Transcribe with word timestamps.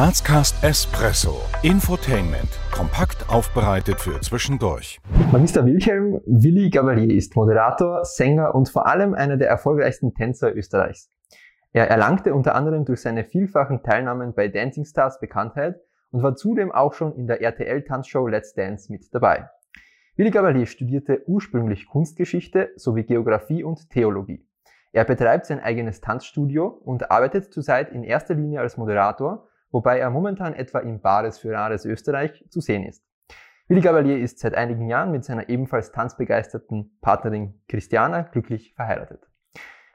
Grazcast 0.00 0.64
Espresso. 0.64 1.42
Infotainment. 1.62 2.48
Kompakt 2.70 3.28
aufbereitet 3.28 4.00
für 4.00 4.18
zwischendurch. 4.22 4.98
Magister 5.30 5.66
Wilhelm 5.66 6.22
Willi 6.24 6.70
Gavalier 6.70 7.14
ist 7.14 7.36
Moderator, 7.36 8.02
Sänger 8.06 8.54
und 8.54 8.70
vor 8.70 8.86
allem 8.86 9.12
einer 9.12 9.36
der 9.36 9.50
erfolgreichsten 9.50 10.14
Tänzer 10.14 10.56
Österreichs. 10.56 11.10
Er 11.74 11.90
erlangte 11.90 12.32
unter 12.32 12.54
anderem 12.54 12.86
durch 12.86 13.02
seine 13.02 13.24
vielfachen 13.24 13.82
Teilnahmen 13.82 14.32
bei 14.32 14.48
Dancing 14.48 14.86
Stars 14.86 15.20
Bekanntheit 15.20 15.78
und 16.12 16.22
war 16.22 16.34
zudem 16.34 16.72
auch 16.72 16.94
schon 16.94 17.14
in 17.14 17.26
der 17.26 17.42
RTL-Tanzshow 17.42 18.26
Let's 18.26 18.54
Dance 18.54 18.90
mit 18.90 19.14
dabei. 19.14 19.50
Willi 20.16 20.30
Gavalier 20.30 20.64
studierte 20.64 21.24
ursprünglich 21.26 21.86
Kunstgeschichte 21.86 22.70
sowie 22.76 23.02
Geographie 23.02 23.64
und 23.64 23.90
Theologie. 23.90 24.46
Er 24.92 25.04
betreibt 25.04 25.44
sein 25.44 25.60
eigenes 25.60 26.00
Tanzstudio 26.00 26.68
und 26.68 27.10
arbeitet 27.10 27.52
zurzeit 27.52 27.92
in 27.92 28.02
erster 28.02 28.32
Linie 28.32 28.60
als 28.60 28.78
Moderator 28.78 29.49
wobei 29.70 29.98
er 29.98 30.10
momentan 30.10 30.54
etwa 30.54 30.78
im 30.80 31.00
Bares 31.00 31.38
für 31.38 31.52
Rares 31.52 31.84
Österreich 31.84 32.44
zu 32.48 32.60
sehen 32.60 32.84
ist. 32.84 33.04
Willi 33.68 33.82
Gavalier 33.82 34.18
ist 34.18 34.40
seit 34.40 34.54
einigen 34.54 34.88
Jahren 34.88 35.12
mit 35.12 35.24
seiner 35.24 35.48
ebenfalls 35.48 35.92
tanzbegeisterten 35.92 36.98
Partnerin 37.00 37.54
Christiana 37.68 38.22
glücklich 38.22 38.74
verheiratet. 38.74 39.30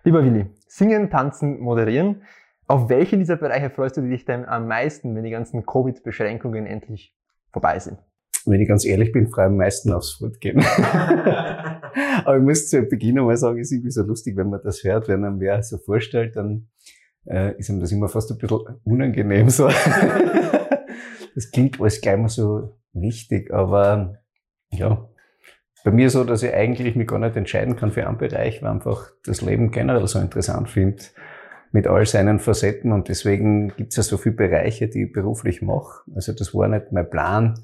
Lieber 0.05 0.23
Willi, 0.23 0.47
singen, 0.67 1.09
tanzen, 1.09 1.59
moderieren. 1.59 2.23
Auf 2.67 2.89
welchen 2.89 3.19
dieser 3.19 3.35
Bereiche 3.35 3.69
freust 3.69 3.97
du 3.97 4.01
dich 4.01 4.23
denn 4.23 4.45
am 4.45 4.67
meisten, 4.67 5.15
wenn 5.15 5.23
die 5.23 5.29
ganzen 5.29 5.65
Covid-Beschränkungen 5.65 6.65
endlich 6.65 7.15
vorbei 7.51 7.79
sind? 7.79 7.99
Wenn 8.45 8.61
ich 8.61 8.67
ganz 8.67 8.85
ehrlich 8.85 9.11
bin, 9.11 9.27
freue 9.27 9.45
ich 9.45 9.51
am 9.51 9.57
meisten 9.57 9.91
aufs 9.91 10.13
Fortgehen. 10.13 10.59
Aber 12.25 12.37
ich 12.37 12.43
muss 12.43 12.69
zu 12.69 12.83
Beginn 12.83 13.19
einmal 13.19 13.37
sagen, 13.37 13.59
es 13.59 13.71
ist 13.71 13.77
irgendwie 13.77 13.91
so 13.91 14.03
lustig, 14.03 14.37
wenn 14.37 14.49
man 14.49 14.61
das 14.63 14.83
hört, 14.83 15.07
wenn 15.07 15.21
man 15.21 15.39
wer 15.39 15.61
so 15.63 15.77
vorstellt, 15.77 16.35
dann 16.35 16.69
äh, 17.25 17.57
ist 17.57 17.69
ihm 17.69 17.79
das 17.79 17.91
immer 17.91 18.09
fast 18.09 18.31
ein 18.31 18.37
bisschen 18.37 18.59
unangenehm 18.83 19.49
so. 19.49 19.67
das 21.35 21.51
klingt 21.51 21.79
alles 21.79 22.01
gleich 22.01 22.17
mal 22.17 22.29
so 22.29 22.77
wichtig, 22.93 23.53
aber 23.53 24.19
ja, 24.71 25.09
bei 25.83 25.91
mir 25.91 26.09
so, 26.09 26.23
dass 26.23 26.41
ich 26.41 26.53
eigentlich 26.53 26.95
mich 26.95 27.07
gar 27.07 27.19
nicht 27.19 27.35
entscheiden 27.35 27.75
kann 27.75 27.91
für 27.91 28.07
einen 28.07 28.17
Bereich, 28.17 28.61
weil 28.63 28.71
einfach 28.71 29.11
das 29.23 29.41
Leben 29.41 29.71
generell 29.71 30.07
so 30.07 30.19
interessant 30.19 30.69
finde 30.69 31.03
mit 31.71 31.87
all 31.87 32.05
seinen 32.05 32.39
Facetten 32.39 32.91
und 32.91 33.09
deswegen 33.09 33.73
gibt 33.75 33.91
es 33.91 33.97
ja 33.97 34.03
so 34.03 34.17
viele 34.17 34.35
Bereiche, 34.35 34.87
die 34.87 35.03
ich 35.03 35.11
beruflich 35.11 35.61
mache. 35.61 36.09
Also 36.15 36.33
das 36.33 36.55
war 36.55 36.67
nicht 36.67 36.91
mein 36.91 37.09
Plan, 37.09 37.59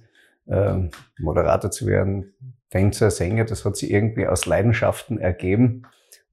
äh, 0.48 0.90
Moderator 1.18 1.72
zu 1.72 1.88
werden, 1.88 2.34
Tänzer, 2.70 3.10
Sänger, 3.10 3.46
das 3.46 3.66
hat 3.66 3.76
sich 3.76 3.90
irgendwie 3.90 4.28
aus 4.28 4.46
Leidenschaften 4.46 5.18
ergeben 5.18 5.84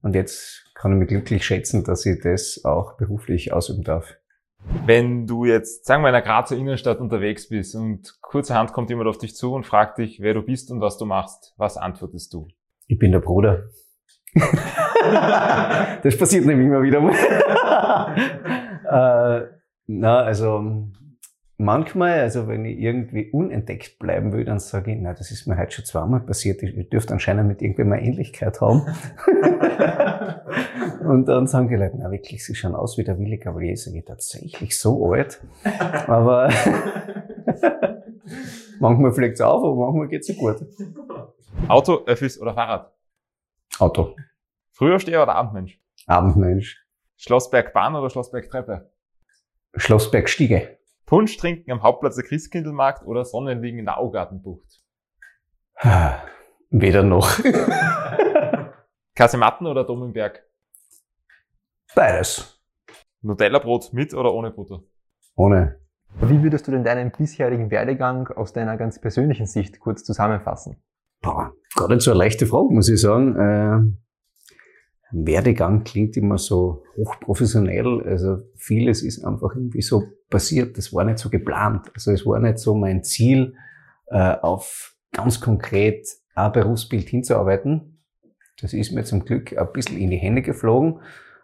und 0.01 0.13
jetzt 0.13 0.68
kann 0.79 0.93
ich 0.93 0.99
mich 0.99 1.09
glücklich 1.09 1.45
schätzen, 1.45 1.83
dass 1.83 2.05
ich 2.05 2.21
das 2.21 2.63
auch 2.63 2.95
beruflich 2.95 3.51
ausüben 3.51 3.83
darf. 3.83 4.15
Wenn 4.85 5.27
du 5.27 5.43
jetzt, 5.43 5.85
sagen 5.85 6.03
wir, 6.03 6.07
in 6.07 6.13
der 6.13 6.21
Grazer 6.21 6.55
Innenstadt 6.55 6.99
unterwegs 6.99 7.49
bist 7.49 7.75
und 7.75 8.17
kurzerhand 8.21 8.71
kommt 8.71 8.89
jemand 8.89 9.09
auf 9.09 9.17
dich 9.17 9.35
zu 9.35 9.53
und 9.53 9.65
fragt 9.65 9.97
dich, 9.97 10.21
wer 10.21 10.33
du 10.33 10.41
bist 10.41 10.71
und 10.71 10.79
was 10.79 10.97
du 10.97 11.05
machst, 11.05 11.53
was 11.57 11.75
antwortest 11.75 12.33
du? 12.33 12.47
Ich 12.87 12.97
bin 12.97 13.11
der 13.11 13.19
Bruder. 13.19 13.67
das 16.03 16.17
passiert 16.17 16.45
nämlich 16.45 16.67
immer 16.67 16.81
wieder 16.81 16.99
äh, 18.89 19.47
na, 19.87 20.19
also 20.19 20.87
manchmal, 21.59 22.21
also 22.21 22.47
wenn 22.47 22.65
ich 22.65 22.79
irgendwie 22.79 23.29
unentdeckt 23.29 23.99
bleiben 23.99 24.31
will, 24.31 24.45
dann 24.45 24.59
sage 24.59 24.91
ich, 24.91 24.97
na, 24.99 25.13
das 25.13 25.29
ist 25.29 25.45
mir 25.45 25.57
heute 25.57 25.73
schon 25.73 25.85
zweimal 25.85 26.21
passiert. 26.21 26.63
Ich 26.63 26.89
dürfte 26.89 27.13
anscheinend 27.13 27.47
mit 27.47 27.61
irgendwem 27.61 27.91
eine 27.91 28.01
Ähnlichkeit 28.01 28.61
haben. 28.61 28.81
und 31.07 31.25
dann 31.27 31.47
sagen 31.47 31.67
die 31.67 31.75
Leute, 31.75 31.97
na 31.99 32.09
wirklich, 32.09 32.43
sie 32.45 32.55
schauen 32.55 32.75
aus 32.75 32.97
wie 32.97 33.03
der 33.03 33.19
Willi 33.19 33.37
Cavalier. 33.37 33.75
Sage 33.75 33.99
ich, 33.99 34.05
tatsächlich 34.05 34.79
so 34.79 35.11
alt. 35.11 35.41
Aber 36.07 36.49
manchmal 38.79 39.11
fliegt 39.11 39.35
es 39.35 39.41
auf, 39.41 39.61
aber 39.63 39.75
manchmal 39.75 40.07
geht 40.07 40.27
es 40.27 40.35
gut. 40.37 40.65
Auto, 41.67 42.05
Öffis 42.05 42.39
oder 42.39 42.53
Fahrrad? 42.53 42.93
Auto. 43.79 44.15
Frühaufsteher 44.71 45.21
oder 45.21 45.35
Abendmensch? 45.35 45.77
Abendmensch. 46.07 46.85
Schlossbergbahn 47.17 47.95
oder 47.95 48.09
Schlossbergtreppe? 48.09 48.89
Schlossbergstiege. 49.75 50.78
Punsch 51.09 51.37
trinken 51.37 51.71
am 51.71 51.81
Hauptplatz 51.81 52.17
der 52.17 52.23
Christkindlmarkt 52.23 53.03
oder 53.03 53.25
Sonnenliegen 53.25 53.79
in 53.79 53.85
der 53.85 53.97
Augartenbucht? 53.97 54.79
Weder 56.69 57.01
noch. 57.01 57.31
Kasematten 59.15 59.65
oder 59.65 59.85
Dom 59.85 60.03
im 60.03 60.13
Berg? 60.13 60.47
Beides. 61.95 62.61
Nutella-Brot 63.23 63.91
mit 63.91 64.13
oder 64.13 64.31
ohne 64.35 64.51
Butter? 64.51 64.83
Ohne. 65.35 65.79
Wie 66.21 66.43
würdest 66.43 66.67
du 66.67 66.71
denn 66.71 66.83
deinen 66.83 67.11
bisherigen 67.11 67.71
Werdegang 67.71 68.27
aus 68.27 68.53
deiner 68.53 68.77
ganz 68.77 69.01
persönlichen 69.01 69.47
Sicht 69.47 69.79
kurz 69.79 70.03
zusammenfassen? 70.03 70.77
Boah, 71.21 71.53
gar 71.75 71.87
nicht 71.87 72.01
so 72.03 72.11
eine 72.11 72.19
leichte 72.19 72.45
Frage, 72.45 72.71
muss 72.71 72.87
ich 72.87 73.01
sagen. 73.01 73.35
Äh, 73.35 73.81
Werdegang 75.11 75.83
klingt 75.83 76.17
immer 76.17 76.37
so 76.37 76.83
hochprofessionell. 76.95 78.03
Also 78.05 78.43
vieles 78.57 79.01
ist 79.01 79.25
einfach 79.25 79.55
irgendwie 79.55 79.81
so 79.81 80.03
passiert. 80.29 80.77
Das 80.77 80.93
war 80.93 81.03
nicht 81.03 81.19
so 81.19 81.29
geplant. 81.29 81.91
Also 81.93 82.11
es 82.11 82.25
war 82.25 82.39
nicht 82.39 82.59
so 82.59 82.75
mein 82.75 83.03
Ziel, 83.03 83.55
äh, 84.07 84.35
auf 84.41 84.95
ganz 85.11 85.41
konkret 85.41 86.07
ein 86.35 86.51
Berufsbild 86.51 87.09
hinzuarbeiten. 87.09 88.03
Das 88.61 88.73
ist 88.73 88.91
mir 88.91 89.03
zum 89.03 89.25
Glück 89.25 89.57
ein 89.57 89.71
bisschen 89.73 89.97
in 89.97 90.09
die 90.09 90.17
Hände 90.17 90.41
geflogen. 90.41 90.99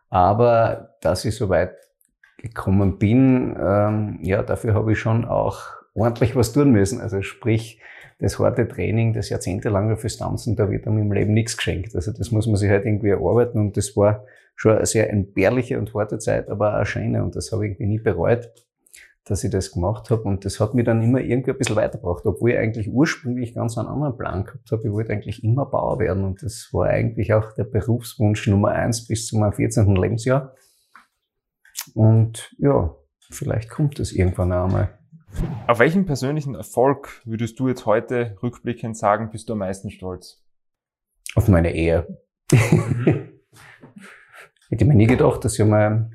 Aber 0.09 0.95
dass 1.01 1.25
ich 1.25 1.35
so 1.35 1.49
weit 1.49 1.75
gekommen 2.37 2.97
bin, 2.99 3.55
ähm, 3.59 4.19
ja, 4.21 4.43
dafür 4.43 4.73
habe 4.73 4.91
ich 4.91 4.99
schon 4.99 5.25
auch 5.25 5.63
ordentlich 5.93 6.35
was 6.35 6.53
tun 6.53 6.71
müssen. 6.71 7.01
Also 7.01 7.21
sprich, 7.21 7.81
das 8.19 8.39
harte 8.39 8.67
Training, 8.67 9.13
das 9.13 9.29
jahrzehntelange 9.29 9.97
fürs 9.97 10.17
Tanzen, 10.17 10.55
da 10.55 10.69
wird 10.69 10.87
einem 10.87 10.99
im 10.99 11.11
Leben 11.11 11.33
nichts 11.33 11.57
geschenkt. 11.57 11.95
Also 11.95 12.11
das 12.11 12.31
muss 12.31 12.47
man 12.47 12.55
sich 12.55 12.69
halt 12.69 12.85
irgendwie 12.85 13.09
erarbeiten 13.09 13.59
und 13.59 13.77
das 13.77 13.97
war 13.97 14.25
schon 14.55 14.77
eine 14.77 14.85
sehr 14.85 15.09
entbehrliche 15.09 15.77
und 15.77 15.93
harte 15.93 16.17
Zeit, 16.17 16.49
aber 16.49 16.71
auch 16.71 16.75
eine 16.77 16.85
schöne 16.85 17.23
und 17.23 17.35
das 17.35 17.51
habe 17.51 17.65
ich 17.65 17.73
irgendwie 17.73 17.97
nie 17.97 17.99
bereut, 17.99 18.51
dass 19.25 19.43
ich 19.43 19.49
das 19.49 19.71
gemacht 19.71 20.11
habe 20.11 20.23
und 20.23 20.45
das 20.45 20.59
hat 20.59 20.75
mich 20.75 20.85
dann 20.85 21.01
immer 21.01 21.19
irgendwie 21.19 21.51
ein 21.51 21.57
bisschen 21.57 21.75
weitergebracht, 21.75 22.25
obwohl 22.25 22.51
ich 22.51 22.57
eigentlich 22.57 22.89
ursprünglich 22.91 23.55
ganz 23.55 23.75
einen 23.77 23.87
anderen 23.87 24.15
Plan 24.17 24.45
gehabt 24.45 24.71
habe. 24.71 24.83
Ich 24.85 24.91
wollte 24.93 25.13
eigentlich 25.13 25.43
immer 25.43 25.65
Bauer 25.65 25.99
werden 25.99 26.23
und 26.23 26.43
das 26.43 26.69
war 26.71 26.87
eigentlich 26.87 27.33
auch 27.33 27.51
der 27.53 27.63
Berufswunsch 27.63 28.47
Nummer 28.47 28.69
eins 28.69 29.07
bis 29.07 29.25
zu 29.27 29.37
meinem 29.37 29.53
14. 29.53 29.95
Lebensjahr. 29.95 30.53
Und 31.95 32.55
ja, 32.59 32.95
vielleicht 33.31 33.69
kommt 33.69 33.97
das 33.97 34.11
irgendwann 34.11 34.51
einmal. 34.51 34.99
Auf 35.67 35.79
welchen 35.79 36.05
persönlichen 36.05 36.53
Erfolg 36.53 37.21
würdest 37.25 37.59
du 37.59 37.67
jetzt 37.67 37.87
heute 37.87 38.37
rückblickend 38.43 38.95
sagen, 38.95 39.31
bist 39.31 39.49
du 39.49 39.53
am 39.53 39.59
meisten 39.59 39.89
stolz? 39.89 40.45
Auf 41.33 41.47
meine 41.47 41.73
Ehe. 41.73 42.07
Mhm. 42.51 43.31
Hätte 44.69 44.85
mir 44.85 44.95
nie 44.95 45.07
gedacht, 45.07 45.43
dass 45.43 45.57
ich 45.57 45.65
mal 45.65 46.11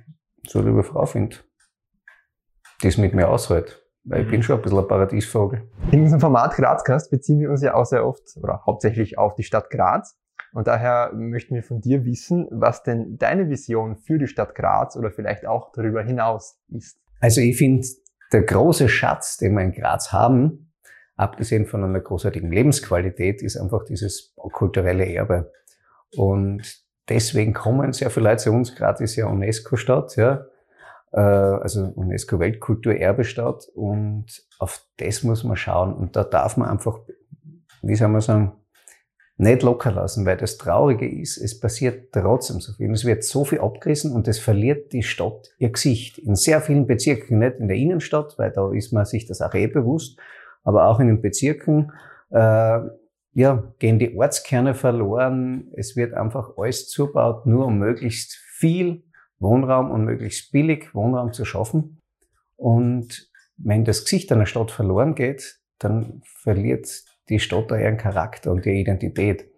so 0.46 0.60
eine 0.60 0.70
liebe 0.70 0.84
Frau 0.84 1.06
finde, 1.06 1.36
es 2.88 2.98
mit 2.98 3.14
mir 3.14 3.28
aushält. 3.28 3.82
Weil 4.04 4.22
ich 4.22 4.28
bin 4.28 4.38
mhm. 4.38 4.42
schon 4.42 4.56
ein 4.56 4.62
bisschen 4.62 4.78
ein 4.78 4.88
Paradiesvogel. 4.88 5.68
In 5.90 6.02
diesem 6.02 6.20
Format 6.20 6.54
Grazcast 6.54 7.10
beziehen 7.10 7.38
wir 7.40 7.50
uns 7.50 7.62
ja 7.62 7.74
auch 7.74 7.84
sehr 7.84 8.06
oft 8.06 8.22
oder 8.36 8.62
hauptsächlich 8.64 9.18
auf 9.18 9.34
die 9.34 9.42
Stadt 9.42 9.70
Graz. 9.70 10.18
Und 10.52 10.66
daher 10.66 11.12
möchten 11.14 11.54
wir 11.54 11.62
von 11.62 11.80
dir 11.80 12.04
wissen, 12.04 12.48
was 12.50 12.82
denn 12.82 13.18
deine 13.18 13.48
Vision 13.48 13.96
für 13.96 14.18
die 14.18 14.26
Stadt 14.26 14.54
Graz 14.54 14.96
oder 14.96 15.10
vielleicht 15.10 15.46
auch 15.46 15.70
darüber 15.72 16.02
hinaus 16.02 16.58
ist. 16.68 16.98
Also 17.20 17.40
ich 17.40 17.56
finde, 17.56 17.86
der 18.32 18.42
große 18.42 18.88
Schatz, 18.88 19.36
den 19.36 19.54
wir 19.54 19.62
in 19.62 19.72
Graz 19.72 20.12
haben, 20.12 20.72
abgesehen 21.16 21.66
von 21.66 21.84
einer 21.84 22.00
großartigen 22.00 22.50
Lebensqualität, 22.50 23.42
ist 23.42 23.58
einfach 23.58 23.84
dieses 23.84 24.34
kulturelle 24.36 25.06
Erbe. 25.06 25.52
Und 26.16 26.62
deswegen 27.08 27.52
kommen 27.52 27.92
sehr 27.92 28.10
viele 28.10 28.30
Leute 28.30 28.44
zu 28.44 28.52
uns. 28.52 28.74
Graz 28.74 29.00
ist 29.00 29.16
ja 29.16 29.26
UNESCO-Stadt, 29.26 30.16
ja. 30.16 30.46
Äh, 31.12 31.20
also 31.20 31.92
UNESCO-Weltkulturerbestadt. 31.94 33.68
Und 33.74 34.26
auf 34.58 34.84
das 34.96 35.22
muss 35.22 35.44
man 35.44 35.56
schauen. 35.56 35.94
Und 35.94 36.16
da 36.16 36.24
darf 36.24 36.56
man 36.56 36.68
einfach, 36.68 37.00
wie 37.82 37.96
soll 37.96 38.08
man 38.08 38.20
sagen, 38.20 38.52
nicht 39.40 39.62
locker 39.62 39.90
lassen, 39.90 40.26
weil 40.26 40.36
das 40.36 40.58
Traurige 40.58 41.08
ist, 41.08 41.38
es 41.38 41.58
passiert 41.58 42.12
trotzdem 42.12 42.60
so 42.60 42.74
viel. 42.74 42.92
Es 42.92 43.06
wird 43.06 43.24
so 43.24 43.44
viel 43.46 43.60
abgerissen 43.60 44.12
und 44.12 44.28
es 44.28 44.38
verliert 44.38 44.92
die 44.92 45.02
Stadt 45.02 45.54
ihr 45.56 45.70
Gesicht. 45.70 46.18
In 46.18 46.36
sehr 46.36 46.60
vielen 46.60 46.86
Bezirken, 46.86 47.38
nicht 47.38 47.56
in 47.56 47.68
der 47.68 47.78
Innenstadt, 47.78 48.34
weil 48.36 48.52
da 48.52 48.70
ist 48.70 48.92
man 48.92 49.06
sich 49.06 49.26
das 49.26 49.40
auch 49.40 49.54
eh 49.54 49.66
bewusst, 49.66 50.20
aber 50.62 50.86
auch 50.88 51.00
in 51.00 51.06
den 51.06 51.22
Bezirken, 51.22 51.90
äh, 52.30 52.80
ja, 53.32 53.72
gehen 53.78 53.98
die 53.98 54.14
Ortskerne 54.14 54.74
verloren. 54.74 55.70
Es 55.74 55.96
wird 55.96 56.12
einfach 56.12 56.58
alles 56.58 56.88
zubaut, 56.88 57.46
nur 57.46 57.64
um 57.64 57.78
möglichst 57.78 58.34
viel 58.34 59.04
Wohnraum 59.40 59.90
und 59.90 60.04
möglichst 60.04 60.52
billig 60.52 60.94
Wohnraum 60.94 61.32
zu 61.32 61.44
schaffen. 61.44 61.98
Und 62.56 63.30
wenn 63.56 63.84
das 63.84 64.04
Gesicht 64.04 64.30
einer 64.32 64.46
Stadt 64.46 64.70
verloren 64.70 65.14
geht, 65.14 65.60
dann 65.78 66.22
verliert 66.24 66.88
die 67.28 67.40
Stadt 67.40 67.70
da 67.70 67.78
ihren 67.78 67.96
Charakter 67.96 68.50
und 68.50 68.66
ihre 68.66 68.76
Identität. 68.76 69.50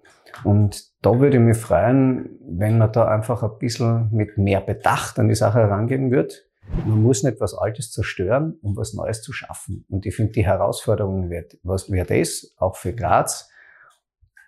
Und 0.44 0.84
da 1.02 1.19
würde 1.19 1.37
ich 1.37 1.43
mich 1.43 1.56
freuen, 1.56 2.38
wenn 2.40 2.79
man 2.79 2.93
da 2.93 3.06
einfach 3.06 3.43
ein 3.43 3.58
bisschen 3.58 4.08
mit 4.12 4.38
mehr 4.38 4.61
Bedacht 4.61 5.19
an 5.19 5.29
die 5.29 5.34
Sache 5.34 5.58
herangehen 5.58 6.11
wird. 6.11 6.46
Man 6.87 7.02
muss 7.02 7.23
nicht 7.23 7.40
was 7.40 7.55
Altes 7.55 7.90
zerstören, 7.90 8.58
um 8.62 8.76
was 8.76 8.94
Neues 8.94 9.20
zu 9.23 9.32
schaffen. 9.32 9.85
Und 9.88 10.06
ich 10.06 10.14
finde, 10.14 10.32
die 10.32 10.46
Herausforderung 10.46 11.28
wird, 11.28 11.58
was 11.62 11.90
wird 11.90 12.11
das, 12.11 12.55
auch 12.56 12.76
für 12.76 12.94
Graz. 12.94 13.50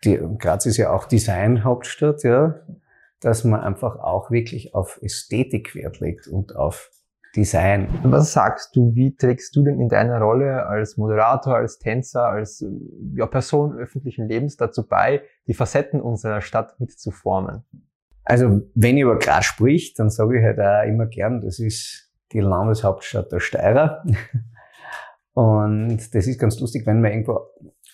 Die, 0.05 0.19
Graz 0.39 0.65
ist 0.67 0.77
ja 0.77 0.93
auch 0.93 1.07
Designhauptstadt, 1.07 2.23
ja, 2.23 2.61
dass 3.25 3.43
man 3.43 3.61
einfach 3.61 3.97
auch 3.97 4.31
wirklich 4.31 4.75
auf 4.75 5.01
Ästhetik 5.03 5.75
Wert 5.75 6.01
legt 6.01 6.29
und 6.29 6.57
auf 6.57 6.91
Design. 7.35 7.89
Was 8.05 8.33
sagst 8.33 8.77
du, 8.77 8.95
wie 8.95 9.17
trägst 9.17 9.57
du 9.57 9.65
denn 9.65 9.81
in 9.81 9.89
deiner 9.89 10.21
Rolle 10.21 10.67
als 10.67 10.97
Moderator, 10.97 11.57
als 11.57 11.79
Tänzer, 11.79 12.27
als 12.27 12.65
ja, 13.15 13.27
Person 13.27 13.77
öffentlichen 13.77 14.29
Lebens 14.29 14.57
dazu 14.57 14.87
bei, 14.87 15.23
die 15.47 15.55
Facetten 15.55 16.01
unserer 16.01 16.43
Stadt 16.43 16.79
mitzuformen? 16.79 17.65
Also, 18.25 18.63
wenn 18.75 18.97
ich 18.97 19.03
über 19.03 19.19
Graz 19.19 19.47
spricht, 19.47 19.99
dann 19.99 20.11
sage 20.11 20.39
ich 20.39 20.45
halt 20.45 20.61
auch 20.61 20.87
immer 20.87 21.07
gern, 21.07 21.41
das 21.41 21.59
ist 21.59 22.13
die 22.33 22.41
Landeshauptstadt 22.41 23.33
der 23.33 23.41
Steirer. 23.41 24.05
Und 25.33 26.15
das 26.15 26.27
ist 26.27 26.39
ganz 26.39 26.61
lustig, 26.61 26.87
wenn 26.87 27.01
man 27.01 27.11
irgendwo 27.11 27.41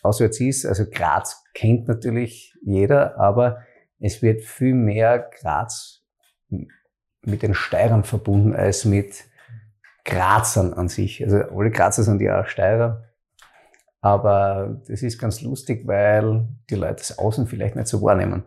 auswärts 0.03 0.41
ist. 0.41 0.67
Also 0.67 0.85
Graz 0.91 1.43
kennt 1.55 1.89
natürlich 1.89 2.55
jeder, 2.63 3.19
aber 3.19 3.59
es 4.01 4.23
wird 4.23 4.43
viel 4.43 4.75
mehr 4.75 5.31
Graz 5.41 6.03
mit 7.23 7.43
den 7.43 7.55
Steirern 7.55 8.03
verbunden 8.03 8.55
als 8.55 8.85
mit 8.85 9.25
Grazern 10.05 10.73
an 10.73 10.89
sich. 10.89 11.23
Also 11.23 11.37
alle 11.37 11.71
Grazer 11.71 12.03
sind 12.03 12.21
ja 12.23 12.41
auch 12.41 12.47
Steirer. 12.47 13.05
Aber 14.01 14.81
das 14.89 15.03
ist 15.03 15.19
ganz 15.19 15.43
lustig, 15.43 15.87
weil 15.87 16.49
die 16.71 16.75
Leute 16.75 17.03
es 17.03 17.19
außen 17.19 17.47
vielleicht 17.47 17.77
nicht 17.77 17.89
so 17.89 18.01
wahrnehmen. 18.01 18.45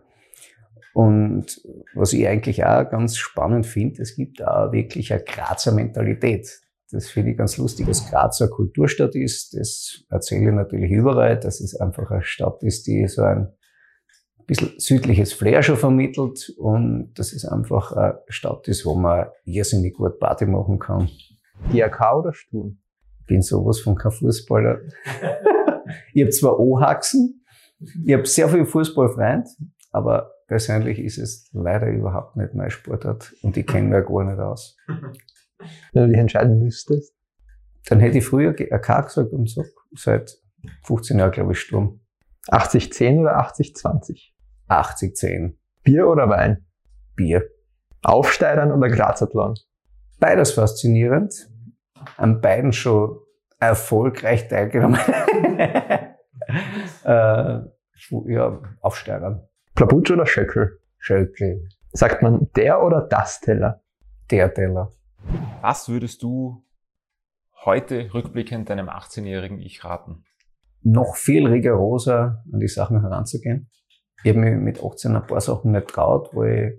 Und 0.92 1.60
was 1.94 2.12
ich 2.12 2.26
eigentlich 2.26 2.64
auch 2.64 2.88
ganz 2.90 3.16
spannend 3.16 3.66
finde, 3.66 4.02
es 4.02 4.16
gibt 4.16 4.42
auch 4.44 4.72
wirklich 4.72 5.12
eine 5.12 5.22
Grazer 5.22 5.72
Mentalität. 5.72 6.60
Das 6.90 7.08
finde 7.08 7.32
ich 7.32 7.38
ganz 7.38 7.56
lustig, 7.56 7.86
dass 7.86 8.08
Graz 8.10 8.40
eine 8.40 8.50
Kulturstadt 8.50 9.14
ist. 9.14 9.54
Das 9.54 10.04
erzähle 10.10 10.50
ich 10.50 10.54
natürlich 10.54 10.90
überall, 10.90 11.38
dass 11.38 11.60
es 11.60 11.74
einfach 11.74 12.10
eine 12.10 12.22
Stadt 12.22 12.62
ist, 12.62 12.86
die 12.86 13.06
so 13.06 13.22
ein 13.22 13.52
bisschen 14.46 14.72
südliches 14.78 15.32
Flair 15.32 15.62
schon 15.62 15.76
vermittelt 15.76 16.52
und 16.58 17.12
dass 17.14 17.32
es 17.32 17.44
einfach 17.44 17.92
eine 17.92 18.18
Stadt 18.28 18.68
ist, 18.68 18.84
wo 18.84 18.94
man 18.94 19.28
irrsinnig 19.44 19.94
gut 19.94 20.18
Party 20.18 20.46
machen 20.46 20.78
kann. 20.78 21.08
DRK 21.72 22.18
oder 22.18 22.32
Sturm? 22.32 22.78
Ich 23.20 23.26
bin 23.26 23.42
sowas 23.42 23.80
von 23.80 23.94
kein 23.94 24.12
Fußballer. 24.12 24.80
ich 26.12 26.22
habe 26.22 26.30
zwar 26.30 26.58
O-Haxen, 26.58 27.44
ich 28.04 28.12
habe 28.12 28.26
sehr 28.26 28.48
viel 28.48 28.66
Fußballfreund, 28.66 29.48
aber 29.92 30.30
persönlich 30.46 30.98
ist 30.98 31.18
es 31.18 31.48
leider 31.52 31.88
überhaupt 31.88 32.36
nicht 32.36 32.54
mein 32.54 32.70
Sportart 32.70 33.32
und 33.42 33.56
ich 33.56 33.66
kenne 33.66 33.96
mich 33.96 34.06
gar 34.06 34.24
nicht 34.24 34.38
aus. 34.38 34.76
Wenn 35.92 36.02
du 36.02 36.08
dich 36.08 36.18
entscheiden 36.18 36.58
müsstest? 36.58 37.14
Dann 37.86 38.00
hätte 38.00 38.18
ich 38.18 38.24
früher 38.24 38.50
AK 38.50 39.06
gesagt 39.06 39.32
und 39.32 39.48
so 39.48 39.64
seit 39.94 40.38
15 40.84 41.18
Jahren, 41.18 41.32
glaube 41.32 41.52
ich, 41.52 41.60
Sturm. 41.60 42.00
80-10 42.48 43.20
oder 43.20 43.38
80-20? 43.40 44.33
80-10. 44.68 45.54
Bier 45.82 46.08
oder 46.08 46.28
Wein? 46.28 46.64
Bier. 47.16 47.44
Aufsteigern 48.02 48.72
oder 48.72 48.88
Grazathlon? 48.88 49.54
Beides 50.20 50.52
faszinierend. 50.52 51.50
An 52.16 52.40
beiden 52.40 52.72
schon 52.72 53.18
erfolgreich 53.58 54.48
teilgenommen. 54.48 54.98
äh, 57.04 57.60
ja, 58.26 58.62
Aufsteigern. 58.80 59.46
Plabutsch 59.74 60.10
oder 60.10 60.26
Schöckel? 60.26 60.78
Schöckel. 60.98 61.68
Sagt 61.92 62.22
man 62.22 62.50
der 62.56 62.82
oder 62.82 63.02
das 63.02 63.40
Teller? 63.40 63.82
Der 64.30 64.52
Teller. 64.52 64.92
Was 65.60 65.88
würdest 65.88 66.22
du 66.22 66.64
heute 67.64 68.12
rückblickend 68.12 68.68
deinem 68.68 68.88
18-jährigen 68.88 69.60
Ich 69.60 69.84
raten? 69.84 70.24
Noch 70.82 71.16
viel 71.16 71.46
rigoroser 71.46 72.42
an 72.52 72.60
die 72.60 72.68
Sachen 72.68 73.00
heranzugehen. 73.00 73.70
Ich 74.22 74.30
habe 74.30 74.40
mich 74.40 74.56
mit 74.56 74.82
18 74.82 75.16
ein 75.16 75.26
paar 75.26 75.40
Sachen 75.40 75.72
nicht 75.72 75.88
traut, 75.88 76.30
wo 76.32 76.44
ich 76.44 76.74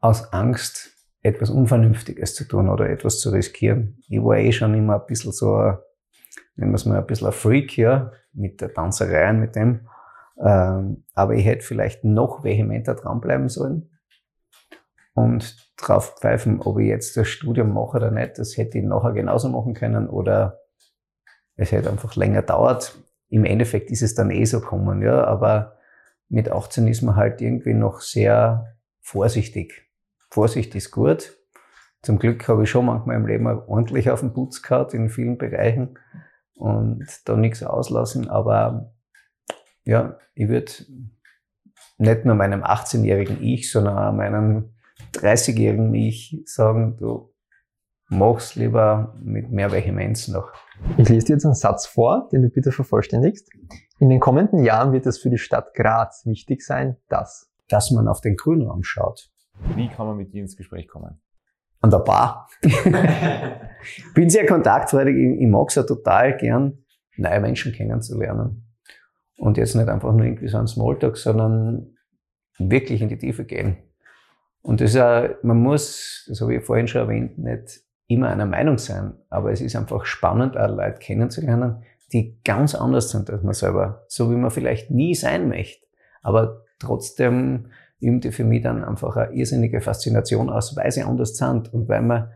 aus 0.00 0.32
Angst 0.32 0.90
etwas 1.22 1.50
Unvernünftiges 1.50 2.34
zu 2.34 2.44
tun 2.44 2.68
oder 2.68 2.88
etwas 2.90 3.18
zu 3.18 3.30
riskieren. 3.30 3.98
Ich 4.08 4.22
war 4.22 4.36
eh 4.36 4.52
schon 4.52 4.74
immer 4.74 5.00
ein 5.00 5.06
bisschen 5.06 5.32
so, 5.32 5.56
nennen 6.56 6.70
wir 6.70 6.74
es 6.74 6.84
mal 6.84 6.98
ein 6.98 7.06
bisschen 7.06 7.28
ein 7.28 7.32
Freak, 7.32 7.78
ja, 7.78 8.12
mit 8.32 8.60
der 8.60 8.72
Tanzerei 8.72 9.30
und 9.30 9.40
mit 9.40 9.56
dem. 9.56 9.88
Ähm, 10.44 11.04
aber 11.14 11.34
ich 11.34 11.46
hätte 11.46 11.64
vielleicht 11.64 12.04
noch 12.04 12.44
vehementer 12.44 12.94
dranbleiben 12.94 13.48
sollen 13.48 13.90
und 15.14 15.56
drauf 15.76 16.16
pfeifen, 16.18 16.60
ob 16.60 16.78
ich 16.78 16.88
jetzt 16.88 17.16
das 17.16 17.28
Studium 17.28 17.72
mache 17.72 17.96
oder 17.96 18.10
nicht. 18.10 18.38
Das 18.38 18.56
hätte 18.56 18.78
ich 18.78 18.84
nachher 18.84 19.12
genauso 19.12 19.48
machen 19.48 19.74
können 19.74 20.08
oder 20.08 20.60
es 21.56 21.72
hätte 21.72 21.90
einfach 21.90 22.16
länger 22.16 22.42
dauert. 22.42 22.98
Im 23.28 23.44
Endeffekt 23.44 23.90
ist 23.90 24.02
es 24.02 24.14
dann 24.14 24.30
eh 24.30 24.44
so 24.44 24.60
kommen, 24.60 25.02
ja, 25.02 25.24
aber 25.24 25.78
mit 26.28 26.50
18 26.50 26.88
ist 26.88 27.02
man 27.02 27.16
halt 27.16 27.40
irgendwie 27.40 27.74
noch 27.74 28.00
sehr 28.00 28.76
vorsichtig. 29.00 29.90
Vorsicht 30.30 30.74
ist 30.74 30.90
gut. 30.90 31.38
Zum 32.02 32.18
Glück 32.18 32.48
habe 32.48 32.64
ich 32.64 32.70
schon 32.70 32.86
manchmal 32.86 33.16
im 33.16 33.26
Leben 33.26 33.46
ordentlich 33.46 34.10
auf 34.10 34.20
den 34.20 34.32
Putz 34.32 34.62
gehabt 34.62 34.94
in 34.94 35.08
vielen 35.08 35.38
Bereichen 35.38 35.98
und 36.54 37.06
da 37.24 37.36
nichts 37.36 37.62
auslassen. 37.62 38.28
Aber 38.28 38.92
ja, 39.84 40.18
ich 40.34 40.48
würde 40.48 40.72
nicht 41.98 42.24
nur 42.24 42.34
meinem 42.34 42.62
18-jährigen 42.62 43.42
Ich, 43.42 43.70
sondern 43.70 43.98
auch 43.98 44.12
meinem 44.12 44.74
30-jährigen 45.14 45.94
Ich 45.94 46.42
sagen, 46.46 46.96
du 46.96 47.32
mach's 48.08 48.54
lieber 48.54 49.14
mit 49.22 49.50
mehr 49.50 49.72
Vehemenz 49.72 50.28
noch. 50.28 50.52
Ich 50.98 51.08
lese 51.08 51.26
dir 51.26 51.32
jetzt 51.34 51.44
einen 51.44 51.54
Satz 51.54 51.86
vor, 51.86 52.28
den 52.32 52.42
du 52.42 52.48
bitte 52.48 52.72
vervollständigst. 52.72 53.48
In 54.04 54.10
den 54.10 54.20
kommenden 54.20 54.62
Jahren 54.62 54.92
wird 54.92 55.06
es 55.06 55.16
für 55.16 55.30
die 55.30 55.38
Stadt 55.38 55.72
Graz 55.72 56.26
wichtig 56.26 56.60
sein, 56.60 56.98
dass 57.08 57.50
dass 57.68 57.90
man 57.90 58.06
auf 58.06 58.20
den 58.20 58.36
Grünraum 58.36 58.82
schaut, 58.82 59.30
wie 59.76 59.88
kann 59.88 60.06
man 60.06 60.18
mit 60.18 60.34
dir 60.34 60.42
ins 60.42 60.58
Gespräch 60.58 60.88
kommen? 60.88 61.22
An 61.80 61.88
der 61.88 62.00
Bar. 62.00 62.50
Bin 64.14 64.28
sehr 64.28 64.44
kontaktfreudig. 64.44 65.16
Ich, 65.16 65.40
ich 65.40 65.48
mag 65.48 65.70
es 65.70 65.76
ja 65.76 65.84
total 65.84 66.36
gern, 66.36 66.84
neue 67.16 67.40
Menschen 67.40 67.72
kennenzulernen. 67.72 68.76
Und 69.38 69.56
jetzt 69.56 69.74
nicht 69.74 69.88
einfach 69.88 70.12
nur 70.12 70.26
irgendwie 70.26 70.48
so 70.48 70.58
ein 70.58 70.66
Smalltalk, 70.66 71.16
sondern 71.16 71.96
wirklich 72.58 73.00
in 73.00 73.08
die 73.08 73.16
Tiefe 73.16 73.46
gehen. 73.46 73.78
Und 74.60 74.82
das 74.82 74.90
ist 74.90 74.96
ja, 74.96 75.30
man 75.42 75.62
muss, 75.62 76.26
das 76.28 76.42
habe 76.42 76.56
ich 76.56 76.62
vorhin 76.62 76.88
schon 76.88 77.00
erwähnt, 77.00 77.38
nicht 77.38 77.80
immer 78.06 78.28
einer 78.28 78.44
Meinung 78.44 78.76
sein, 78.76 79.14
aber 79.30 79.50
es 79.50 79.62
ist 79.62 79.74
einfach 79.76 80.04
spannend, 80.04 80.58
auch 80.58 80.68
Leute 80.68 80.98
kennenzulernen, 80.98 81.84
die 82.14 82.40
ganz 82.44 82.74
anders 82.74 83.10
sind 83.10 83.28
als 83.28 83.42
man 83.42 83.52
selber, 83.52 84.04
so 84.08 84.30
wie 84.30 84.36
man 84.36 84.50
vielleicht 84.50 84.90
nie 84.90 85.14
sein 85.14 85.48
möchte, 85.48 85.86
aber 86.22 86.64
trotzdem 86.78 87.66
übte 88.00 88.32
für 88.32 88.44
mich 88.44 88.62
dann 88.62 88.84
einfach 88.84 89.16
eine 89.16 89.34
irrsinnige 89.34 89.80
Faszination 89.80 90.48
aus, 90.48 90.76
weil 90.76 90.90
sie 90.90 91.02
anders 91.02 91.36
sind 91.36 91.72
und 91.72 91.88
weil 91.88 92.02
man 92.02 92.30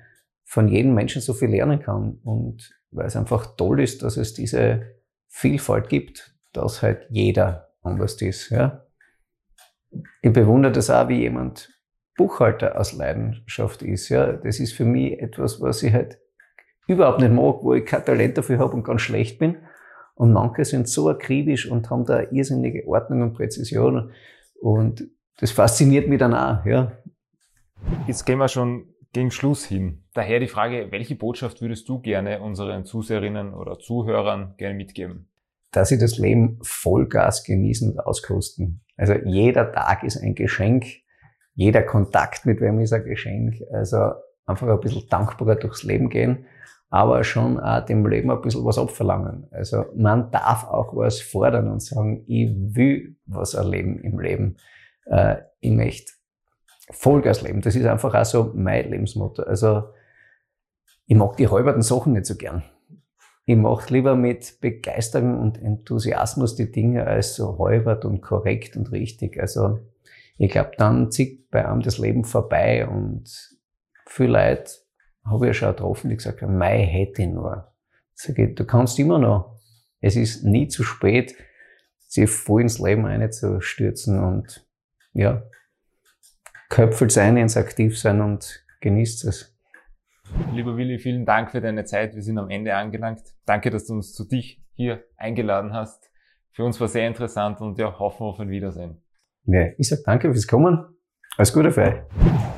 von 0.44 0.68
jedem 0.68 0.94
Menschen 0.94 1.23
so 1.23 1.32
viel 1.32 1.50
lernen 1.50 1.80
kann 1.80 2.18
und 2.25 2.70
weil 2.90 3.06
es 3.06 3.16
einfach 3.16 3.56
toll 3.56 3.80
ist, 3.80 4.02
dass 4.02 4.16
es 4.16 4.35
diese 4.35 4.82
Vielfalt 5.28 5.88
gibt, 5.88 6.35
dass 6.52 6.82
halt 6.82 7.06
jeder 7.11 7.68
anders 7.82 8.20
ist. 8.23 8.50
Ja? 8.50 8.87
Ich 10.23 10.32
bewundere 10.32 10.73
das 10.73 10.90
auch, 10.90 11.08
wie 11.08 11.20
jemand 11.20 11.70
Buchhalter 12.16 12.80
aus 12.80 12.94
Leidenschaft 12.94 13.82
ist. 13.82 14.08
Ja? 14.08 14.32
Das 14.32 14.58
ist 14.58 14.73
für 14.73 14.87
mich 14.87 15.20
etwas, 15.20 15.61
was 15.61 15.82
ich 15.82 15.92
halt 15.92 16.18
überhaupt 16.88 17.21
nicht 17.21 17.33
mag, 17.33 17.62
wo 17.62 17.75
ich 17.75 17.85
kein 17.85 18.04
Talent 18.04 18.37
dafür 18.37 18.59
habe 18.59 18.75
und 18.75 18.83
ganz 18.83 19.02
schlecht 19.02 19.38
bin. 19.38 19.59
Und 20.14 20.33
manche 20.33 20.64
sind 20.64 20.88
so 20.88 21.09
akribisch 21.09 21.71
und 21.71 21.90
haben 21.90 22.04
da 22.04 22.23
irrsinnige 22.33 22.88
Ordnung 22.88 23.23
und 23.23 23.35
Präzision. 23.35 24.11
Und 24.61 25.04
das 25.38 25.52
fasziniert 25.52 26.09
mich 26.09 26.18
dann 26.18 26.35
auch, 26.35 26.66
ja. 26.66 26.92
Jetzt 28.09 28.25
gehen 28.26 28.38
wir 28.38 28.49
schon 28.49 28.87
gegen 29.12 29.30
Schluss 29.30 29.64
hin. 29.64 30.02
Daher 30.14 30.40
die 30.40 30.49
Frage, 30.49 30.88
welche 30.90 31.14
Botschaft 31.14 31.61
würdest 31.61 31.88
du 31.88 32.00
gerne 32.00 32.40
unseren 32.40 32.85
Zuseherinnen 32.85 33.54
oder 33.54 33.78
Zuhörern 33.78 34.54
gerne 34.57 34.75
mitgeben? 34.75 35.28
Dass 35.71 35.90
sie 35.90 35.99
das 35.99 36.18
Leben 36.18 36.59
Vollgas 36.62 37.45
genießen 37.45 37.92
und 37.92 38.00
auskosten. 38.00 38.80
Also 38.97 39.14
jeder 39.25 39.71
Tag 39.71 40.02
ist 40.02 40.16
ein 40.16 40.35
Geschenk, 40.35 40.87
jeder 41.54 41.83
Kontakt 41.83 42.47
mit 42.47 42.61
wem 42.61 42.80
ist 42.80 42.92
ein 42.92 43.04
Geschenk. 43.04 43.62
Also 43.73 44.12
einfach 44.47 44.66
ein 44.66 44.80
bisschen 44.80 45.09
dankbarer 45.09 45.54
durchs 45.54 45.85
Leben 45.85 46.09
gehen, 46.09 46.47
aber 46.90 47.23
schon 47.25 47.61
auch 47.61 47.85
dem 47.85 48.07
Leben 48.07 48.30
ein 48.30 48.40
bisschen 48.40 48.64
was 48.64 48.78
abverlangen. 48.78 49.47
Also 49.50 49.85
man 49.95 50.30
darf 50.30 50.64
auch 50.64 50.97
was 50.97 51.21
fordern 51.21 51.71
und 51.71 51.83
sagen, 51.83 52.25
ich 52.26 52.50
will 52.75 53.16
was 53.26 53.54
erleben 53.54 54.00
im 54.00 54.18
Leben 54.18 54.57
äh, 55.09 55.37
ich 55.61 55.73
möchte 55.73 56.12
Vollgas 56.90 57.42
leben. 57.42 57.61
Das 57.61 57.76
ist 57.76 57.87
einfach 57.87 58.14
auch 58.14 58.25
so 58.25 58.52
mein 58.54 58.90
Lebensmotto. 58.90 59.42
Also 59.42 59.85
ich 61.07 61.16
mag 61.16 61.37
die 61.37 61.49
halberten 61.49 61.83
Sachen 61.83 62.12
nicht 62.12 62.26
so 62.26 62.37
gern. 62.37 62.62
Ich 63.45 63.57
mache 63.57 63.92
lieber 63.92 64.14
mit 64.14 64.61
Begeisterung 64.61 65.40
und 65.40 65.61
Enthusiasmus 65.61 66.54
die 66.54 66.71
Dinge 66.71 67.07
als 67.07 67.35
so 67.35 67.59
halbert 67.59 68.04
und 68.04 68.21
korrekt 68.21 68.76
und 68.76 68.92
richtig. 68.92 69.40
Also 69.40 69.80
ich 70.37 70.50
glaube, 70.50 70.73
dann 70.76 71.11
zieht 71.11 71.50
bei 71.50 71.66
einem 71.66 71.80
das 71.80 71.99
Leben 71.99 72.25
vorbei 72.25 72.87
und 72.87 73.59
viele 74.07 74.33
Leute 74.33 74.71
habe 75.30 75.47
ich 75.47 75.49
ja 75.49 75.54
schon 75.54 75.68
getroffen, 75.70 76.11
die 76.11 76.16
gesagt 76.16 76.42
haben, 76.42 76.56
Mai 76.56 76.85
hätte 76.87 77.23
ich 77.23 77.28
nur. 77.28 77.73
Sag 78.14 78.38
ich, 78.38 78.54
du 78.54 78.64
kannst 78.64 78.99
immer 78.99 79.18
noch. 79.18 79.58
Es 80.00 80.16
ist 80.16 80.44
nie 80.44 80.68
zu 80.68 80.82
spät, 80.82 81.35
sich 82.06 82.30
voll 82.30 82.62
ins 82.62 82.78
Leben 82.78 83.06
einzustürzen 83.06 84.23
und 84.23 84.66
ja, 85.12 85.42
köpfelt 86.68 87.12
sein, 87.12 87.37
ins 87.37 87.56
Aktiv 87.56 87.99
sein 87.99 88.20
und 88.20 88.64
genießt 88.80 89.25
es. 89.25 89.56
Lieber 90.52 90.76
Willi, 90.76 90.99
vielen 90.99 91.25
Dank 91.25 91.50
für 91.50 91.61
deine 91.61 91.85
Zeit. 91.85 92.14
Wir 92.14 92.23
sind 92.23 92.38
am 92.38 92.50
Ende 92.50 92.75
angelangt. 92.75 93.23
Danke, 93.47 93.70
dass 93.70 93.87
du 93.87 93.94
uns 93.94 94.12
zu 94.12 94.25
dich 94.25 94.62
hier 94.75 95.04
eingeladen 95.16 95.73
hast. 95.73 96.11
Für 96.52 96.64
uns 96.64 96.80
war 96.80 96.88
sehr 96.88 97.06
interessant 97.06 97.61
und 97.61 97.78
ja, 97.78 97.99
hoffen 97.99 98.20
wir 98.20 98.30
auf 98.30 98.40
ein 98.40 98.50
Wiedersehen. 98.50 99.02
Ja, 99.44 99.68
ich 99.78 99.88
sag 99.88 100.00
danke 100.04 100.30
fürs 100.32 100.47
Kommen. 100.47 100.85
Alles 101.37 101.52
Gute 101.52 101.70
für 101.70 101.82
euch. 101.82 102.57